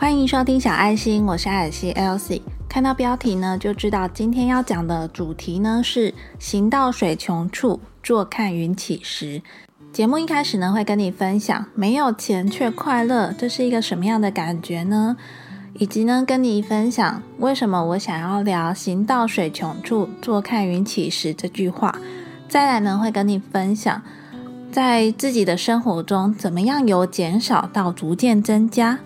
[0.00, 2.40] 欢迎收听小爱心，我是艾尔西 Elsie。
[2.68, 9.42] 看到标题呢，就知道今天要讲的主题呢是“行到水穷处，坐看云起时”。
[9.92, 15.16] 节目一开始呢，会跟你分享没有钱却快乐，这是一个什么样的感觉呢？
[15.74, 21.92] 以及呢，跟你分享为什么我想要聊“行到水穷处，坐看云起时”这句话。
[22.48, 24.00] 再来呢，会跟你分享
[24.70, 29.00] 在自己的生活中怎么样由减少到逐渐增加。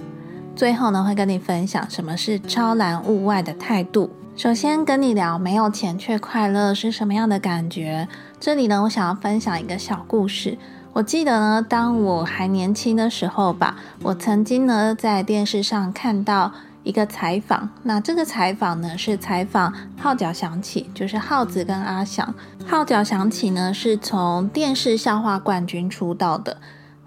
[0.55, 4.11] 最后呢，会跟你分享什么是超然物外的态度。
[4.37, 8.07] 首先跟你聊没有钱却快乐是什么样的感觉。
[8.39, 10.57] 这里呢，我想要分享一个小故事。
[10.93, 17.71] 我记得呢，当我还年轻的时候吧，我曾经呢在电视上看到一个采访。
[17.83, 22.35] 那这个采访呢是采访号角响起，就是耗子跟阿翔。
[22.67, 26.59] 号角响起呢是从电视笑话冠军出道的。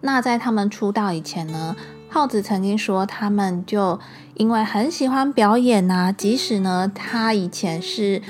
[0.02, 1.76] 那在他们出道以前呢？
[2.16, 4.00] 耗子曾经说，他们就
[4.36, 8.22] 因为很喜欢表演呐，即使呢他以前是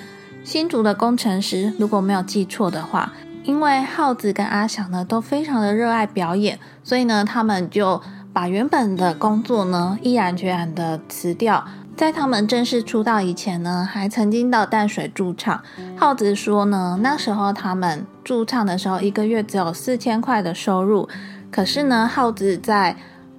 [0.44, 3.14] 新竹的工程师，如果没有记错的话，
[3.44, 8.02] 因为耗子跟阿翔呢都非常的热爱表演，所以呢他们就
[8.34, 11.64] 把原本的工作呢毅然决然的辞掉。
[11.96, 15.62] 在他们正式出道以前呢，还曾经到淡水驻唱。
[15.96, 21.08] 耗子说呢，那时候他们驻唱的时候，一个月只有四千块的收入，
[21.52, 22.98] 可是呢，耗子在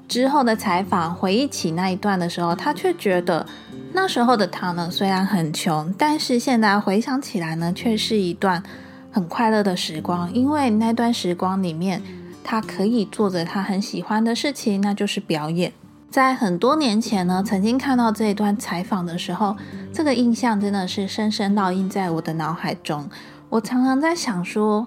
[0.08, 3.44] 之后的采访回忆起那一段的时候，他却觉得
[3.92, 8.62] 那时候的他呢，虽然很穷，但是现在回想起来呢，却是一段
[9.10, 10.32] 很快乐的时光。
[10.32, 12.02] 因为那段时光里面，
[12.44, 15.72] 他可以做着他很喜欢的事情，那就是表演。
[16.08, 19.56] 在很多年前呢，曾经看到这一段采访的时候，
[19.92, 23.10] 这个印象真的是深深烙印在我的脑海中。
[23.48, 24.86] 我常常在想说，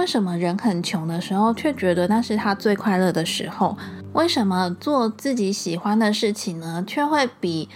[0.00, 3.76] 为什么人很穷的时候，却觉得那是他最快乐的时候？
[4.14, 7.68] 为什么做自己喜欢的事情呢，却会比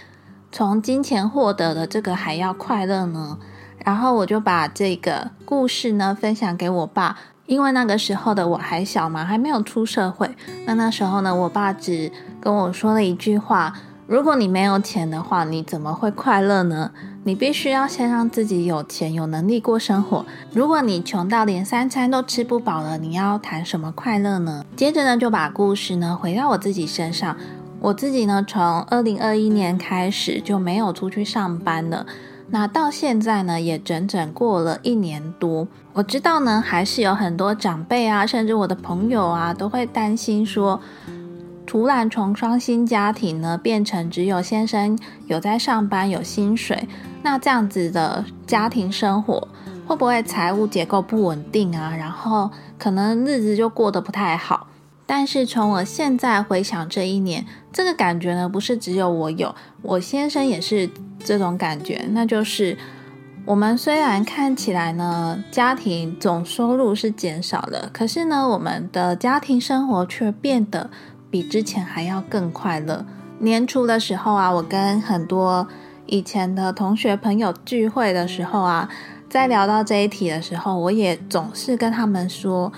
[0.51, 3.37] 从金钱获得的这个还要快乐呢？
[3.85, 7.15] 然后我就把这个故事呢分享给我爸，
[7.45, 10.35] 因为那个时候的我还小嘛，还没有出社会。
[10.65, 12.11] 那那时候呢，我爸只
[12.41, 13.71] 跟我说了一句话。
[14.07, 16.89] 如果你没有钱的话，你怎么会快乐呢？
[17.27, 20.23] 你必须要先让自己有钱，有能力过生活。
[20.53, 24.63] 如果你穷到连三餐都吃不饱了，你要谈什么快乐呢？
[24.75, 27.35] 接着呢，就把故事呢回到我自己身上。
[27.79, 32.05] 我自己呢，从二零二一年开始就没有出去上班了。
[32.51, 35.67] 那到现在呢，也整整过了一年多。
[35.93, 40.79] 我知道呢，还是有很多长辈啊，甚至我的朋友啊，都会担心说。
[41.75, 44.97] 突然从双薪家庭呢，变成只有先生
[45.27, 46.87] 有在上班有薪水，
[47.21, 49.45] 那这样子的家庭生活
[49.85, 51.93] 会不会财务结构不稳定啊？
[51.93, 52.49] 然后
[52.79, 54.67] 可能日子就过得不太好。
[55.05, 62.05] 但是从我现在回想这一年，这个感觉呢，不是只有我有，我先生也是这种感觉。
[62.11, 62.77] 那就是
[63.43, 70.89] 我们虽然看起来呢，家庭总收入是减少了，可是呢，我们的家庭生活却变得。
[71.35, 73.05] 比之前还要更快乐。
[73.39, 75.67] 年初的时候啊，我跟很多
[76.05, 78.87] 以前的同学朋友聚会的时候啊，
[79.29, 82.71] 在聊到这一题的时候，我也总是跟他们说，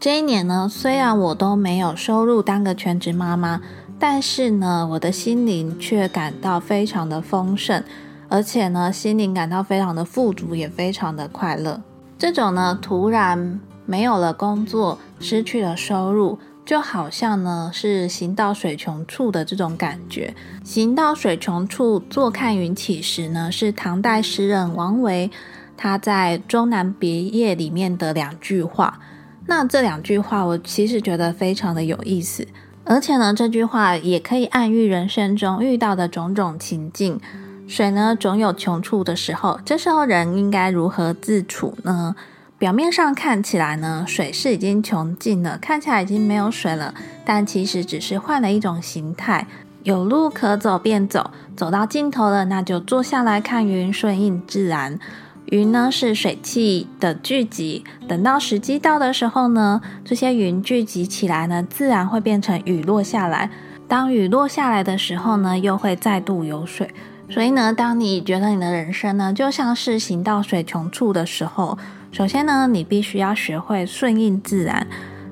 [0.00, 3.60] 这一年呢，虽然我都没有收入当个全职妈妈，
[3.96, 7.84] 但是呢，我的心灵却感到非常的丰盛，
[8.28, 11.80] 而且呢，心灵感到非常的富足，也非常的快乐。
[12.18, 16.40] 这种呢，突然没有了工作，失去了收入。
[16.70, 20.32] 就好像呢是行到水穷处的这种感觉。
[20.62, 25.28] 行到水穷处，坐看云起时呢，是唐代诗人王维
[25.76, 29.00] 他在《终南别业》里面的两句话。
[29.46, 32.46] 那这两句话我其实觉得非常的有意思，
[32.84, 37.20] 而且呢，这句话也可以暗喻人生中遇到的种种情境。
[37.66, 42.14] 水呢总有穷处的时候，这时候人应该如何自处呢？
[42.60, 46.92] 表面上看起来呢，水是已经穷尽了，看起来已经没有水了，
[47.24, 49.46] 但其实只是换了一种形态。
[49.82, 54.98] 有路可走便走，走到尽头了，那就坐下来看云，顺应自然。
[55.46, 63.50] 云呢是水汽的聚集，等到时机到的时候呢，这些云聚集起来呢，自然会变成雨落下来。
[63.88, 66.90] 当雨落下来的时候呢，又会再度有水。
[67.30, 71.78] 所以呢，当你觉得你的人生呢，就像是行到水穷处的时候，
[72.12, 74.84] 首先呢，你必须要学会顺应自然；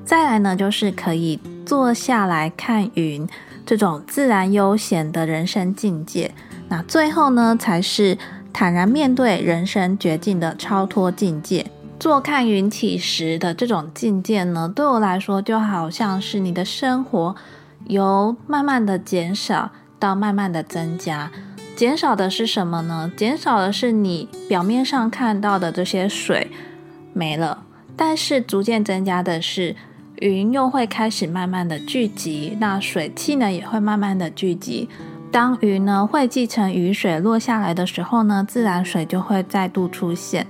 [0.05, 3.27] 再来呢，就是可以坐下来看云，
[3.65, 6.31] 这种自然悠闲的人生境界。
[6.69, 8.17] 那最后呢，才是
[8.53, 11.65] 坦然面对人生绝境的超脱境界。
[11.99, 17.35] 坐看云起时的这种境界呢，对我来说就好像是你的生活
[17.87, 19.71] 由慢慢的减少。
[19.99, 21.29] 到慢慢的增加。
[21.75, 23.11] 减少的是什么呢？
[23.17, 26.49] 减少的是你表面上看到的这些水
[27.19, 27.65] 没了，
[27.97, 29.75] 但是逐渐增加的是
[30.19, 34.87] 云又会开始慢慢的聚集，那水汽呢也会慢慢的聚集。
[35.29, 40.47] 当云呢汇集成雨水落下来的时候呢，自然水就会再度出现。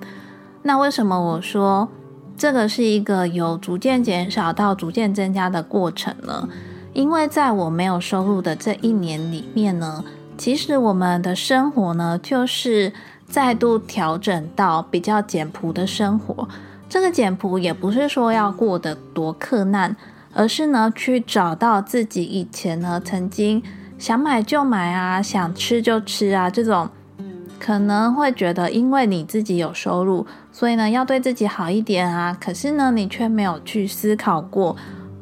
[0.62, 1.90] 那为什么我说
[2.38, 6.48] 这个是一个由逐渐减少到逐渐增加的过程呢？
[6.94, 10.04] 因为在我没有收入的这一年里面呢。
[10.38, 12.94] 其实我们的生活呢，就是
[13.30, 16.48] 再度调整到比较简朴的生活。
[16.90, 19.96] 这个简朴也不是说要过得多困难，
[20.34, 23.62] 而是呢，去找到自己以前呢曾经
[24.00, 26.90] 想买就买啊，想吃就吃啊这种，
[27.60, 32.36] 可能会觉得因为你自己有收入，所以呢要对自己好一点啊。
[32.42, 34.76] 可是呢，你却没有去思考过。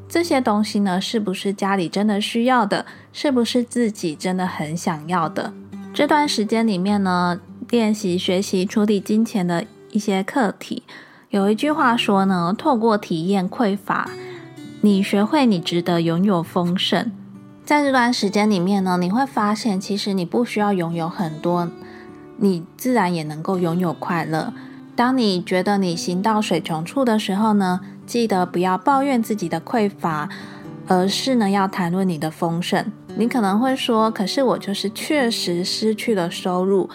[0.08, 2.86] 这些东西呢，是不是家里真的需要的？
[3.12, 5.52] 是不是自己真的很想要的？
[5.94, 7.38] 这段时间里面呢，
[7.70, 10.84] 练习学习处理金钱的一些课题。
[11.30, 14.10] 有一句话说呢，透过体验匮乏，
[14.82, 17.12] 你学会你值得拥有丰盛。
[17.66, 21.70] 在这段时间里面呢，你会发现，其实你不需要拥有很多，
[22.38, 24.54] 你自然也能够拥有快乐。
[24.96, 27.82] 当你觉得你行到水穷处的时候呢？
[28.08, 30.30] 记得不要抱怨自己的匮乏，
[30.88, 32.90] 而是呢要谈论你的丰盛。
[33.18, 36.90] 你可能会说：“可是我就是确实失去了收入，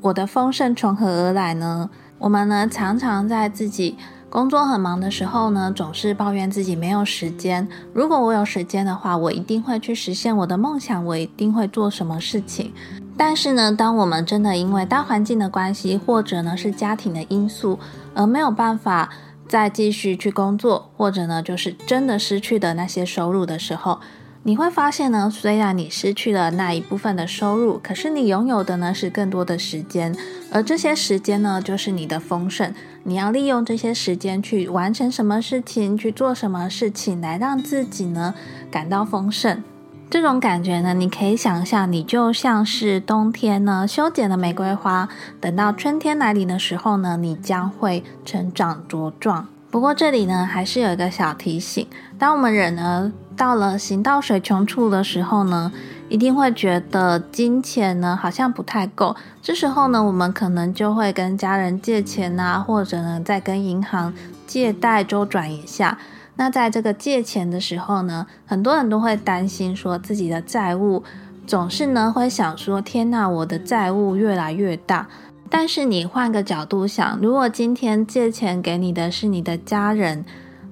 [0.00, 3.96] 我的丰盛从何而来呢？”我们呢常常在自己
[4.30, 7.68] 工作很忙的时候呢，总是抱怨自己没有时间。
[7.92, 12.72] 如果我有时间的话，我一定会去实现我的梦想，我一定会做什么事情。
[13.16, 17.78] 但是呢，当我们真的因为大环境的关系，或者呢是家庭的因素，
[18.14, 19.10] 而没有办法。
[19.48, 24.00] 再继续去工作，或者呢，就是真的失去的那些收入的时候，
[24.46, 30.14] 你会发现呢，虽然你失去了那一部分的收入，可是你拥有的呢是更多的时间，
[30.52, 32.72] 而这些时间呢，就是你的丰盛。
[33.02, 38.32] 你要利用这些时间去完成什么事情，去做什么事情，来让自己呢
[38.70, 39.64] 感到丰盛。
[40.08, 45.08] 这种感觉呢，你可以想象，你就像是冬天呢修剪的玫瑰花，
[45.40, 49.48] 等到春天来临的时候呢，你将会成长茁壮。
[49.72, 51.84] 不过这里呢，还是有一个小提醒：
[52.16, 55.70] 当我们人呢到了行到水穷处的时候呢，
[56.08, 59.14] 一定会觉得金钱呢好像不太够。
[59.42, 64.14] 这时候呢，我们可能就会跟家人借钱啊，或者呢再跟银行
[64.46, 65.98] 借贷周转一下。
[66.36, 71.02] 那在这个借钱的时候呢，很多人都会担心说自己的债务，
[71.46, 75.06] 总是呢会想说：天呐，我的债务越来越大。
[75.48, 80.24] 但是你换个角度想，如果今天借钱给你的是你的家人，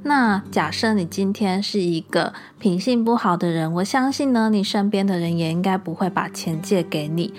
[0.06, 7.32] 那假设你今天是一个品性不好的人，我相信呢，你身边的人也应该不会把钱借给你。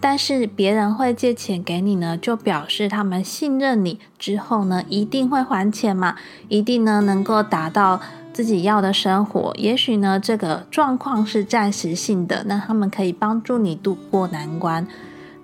[0.00, 6.16] 但是别人会借钱给你呢，就表示他们信任你，之后呢一定会还钱嘛，
[6.48, 8.00] 一定呢能够达到
[8.32, 9.52] 自己要的生活。
[9.56, 14.86] 也许呢这个状况是暂时性的，那他们可以帮助你度过难关。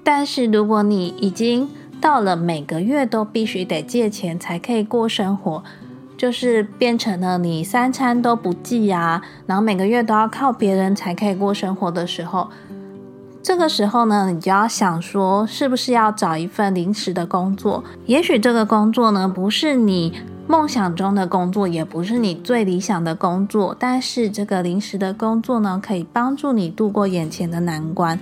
[0.02, 1.68] 但是如果你已经
[2.00, 5.64] 到了每个月都必须得借钱才可以过生活，
[6.24, 12.48] 就是变成了你三餐都不计啊，然后每个月都要靠别人才可以过生活的时候。
[13.42, 17.84] 这个时候呢，你就要想说，是不是要找一份临时的工作？
[18.06, 20.14] 也许这个工作呢，不是你
[20.46, 28.18] 梦想中的工作，也不是你最理想的工作，但是这个临时的工作呢，可以帮助你度过眼前的难关。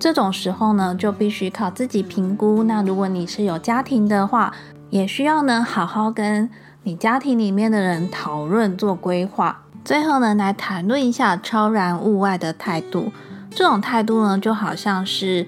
[0.00, 2.64] 这种时候呢，就必须靠自己评估。
[2.64, 4.52] 那如果你是有家庭的话，
[4.90, 6.48] 也需要呢，好好跟
[6.84, 9.62] 你家庭里面的人讨论做规划。
[9.84, 13.12] 最后呢，来谈论一下超然物外的态度。
[13.50, 15.46] 这种态度呢，就好像是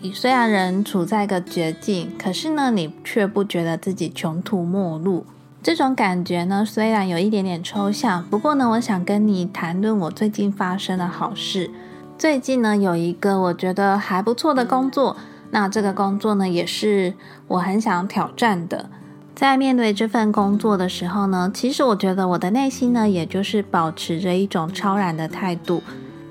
[0.00, 5.26] 你虽然人处在一个绝境，可是呢，你却不觉得自己穷途末路。
[5.62, 11.70] 这种感觉呢，虽然有一点点抽象，不过呢，我想跟你谈论我最近发生的好事。
[12.16, 15.16] 最近呢，有一个我觉得还不错的工作，
[15.50, 17.14] 那这个工作呢，也是
[17.48, 18.88] 我很想挑战的。
[19.34, 25.82] 在面对这份工作的时候呢，其实我觉得我的内心呢，也就是保持着一种超然的态度。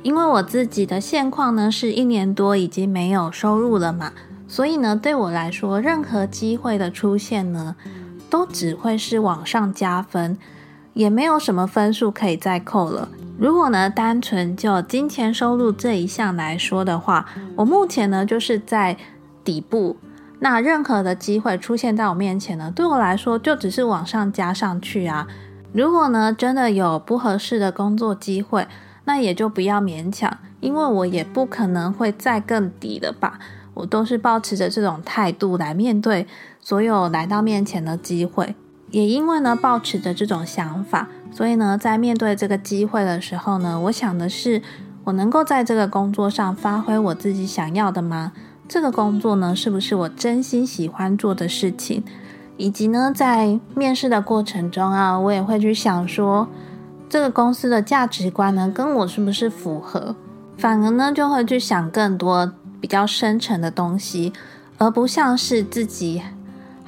[0.04, 4.14] 因为我自己的现况呢，是一年多已经没有收入了嘛，
[4.48, 7.76] 所以呢，对我来说，任何机会的出现呢，
[8.30, 10.38] 都只会是往上加分，
[10.94, 13.10] 也没有什么分数可以再扣了。
[13.40, 18.98] 如果呢，单纯就金钱收入这一项来说的话，我目前呢就是在
[19.46, 19.96] 底部，
[20.40, 25.26] 那任何的机会出现在我面前呢，对我来说就只是往上加上去啊。
[25.72, 28.68] 如果呢，真的有不合适的工作机会，
[29.06, 33.40] 那也就不要勉强，因为我也不可能会再更低了吧。
[33.74, 36.28] 我都是保持着这种态度来面对
[36.60, 38.54] 所有来到面前的机会，
[38.92, 44.62] 也因为呢，保持着这种想法，所以呢，在面对这个机会的时候呢，我想的是，
[45.04, 48.32] 我能够在这个工作上发挥我自己想要的吗？
[48.68, 52.04] 这个工作呢，是不是我真心喜欢做的事情？
[52.58, 56.48] 以及呢，在面试的过程中啊，我也会去想说，
[57.08, 60.16] 这个公司的价值观呢，跟我是不是符合？
[60.58, 64.34] 反而呢，就会去想更多比较深层的东西，
[64.78, 66.22] 而不像是自己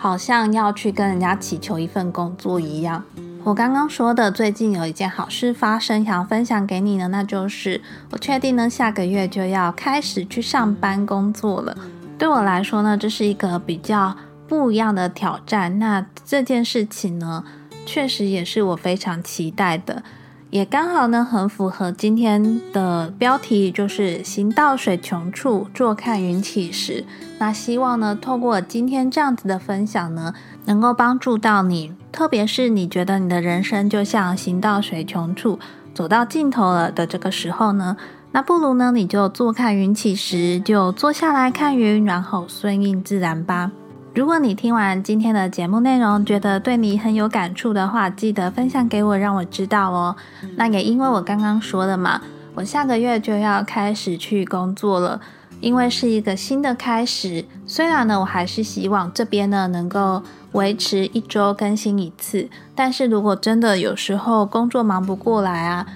[0.01, 3.03] 好像要去跟人家祈求一份工作一样。
[3.43, 7.79] 我刚刚说的，最近有一件好事发生，想要分享给你呢，那就是
[8.09, 11.77] 我确定呢，下个月就要开始去上班工作了。
[12.17, 14.17] 对我来说呢，这是一个比较。
[14.47, 17.41] 不一样的挑战，那这件事情呢，
[17.85, 20.03] 确实也是我非常期待的，
[20.51, 27.05] 也刚好呢，很符合今天的标题，就是“行到水穷处，坐看云起时”。
[27.39, 30.33] 那希望呢，透过今天这样子的分享呢，
[30.65, 35.57] 能够帮助到你，特别是你觉得你的人生就像行到水穷处，
[35.93, 37.95] 走到尽头了的这个时候呢，
[38.33, 43.71] 那不如呢，你就坐看云起时，就坐下来看云，然后顺应自然吧。
[44.13, 50.13] 如果你听完今天的节目内容，觉得对你很有感触的话，记得分享给我，让我知道哦。
[50.57, 52.21] 那也因为我刚刚说了嘛，
[52.53, 55.21] 我下个月就要开始去工作了，
[55.61, 57.45] 因为是一个新的开始。
[57.65, 65.87] 虽然呢，我还是希望这边呢能够维持一周更新一次，但是如果真的有时候工作忙不过来啊。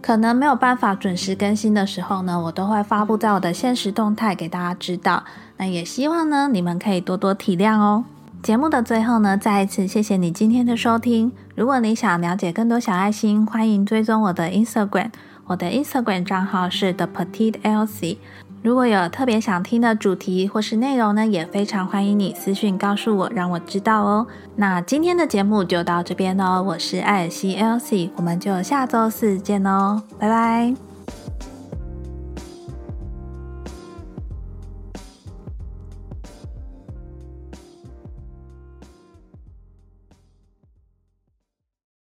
[0.00, 5.24] 可能没有办法准时更新的时候呢，我都会发布在我的现实动态给大家知道。
[5.56, 8.04] 那也希望呢，你们可以多多体谅哦。
[8.40, 11.32] 节目的最后呢，再一次谢谢你今天的收听。
[11.56, 15.10] 如果你想了解更多小爱心，欢迎追踪我的 Instagram，
[15.46, 18.18] 我的 Instagram 账号是 The Petite Elsie。
[18.68, 24.26] 如果有特别想听的主题或是内容呢，也非常欢迎你私讯告诉我，让我知道哦。
[24.56, 30.87] 那今天的节目就到这边喽，我是艾尔西 Elsie，我们就下周四见喽，拜拜。